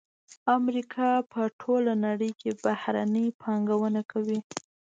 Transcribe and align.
امریکا 0.57 1.09
په 1.31 1.41
ټوله 1.59 1.93
نړۍ 2.05 2.31
کې 2.39 2.49
بهرنۍ 2.63 3.27
پانګونه 3.41 4.01
کوي 4.11 4.39